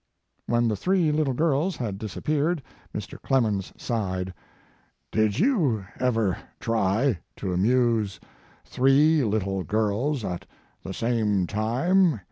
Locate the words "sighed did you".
3.77-5.85